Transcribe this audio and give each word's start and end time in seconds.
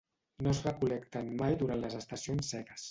No 0.45 0.53
es 0.53 0.61
recol·lecten 0.69 1.31
mai 1.43 1.61
durant 1.63 1.87
les 1.87 2.03
estacions 2.03 2.55
seques. 2.57 2.79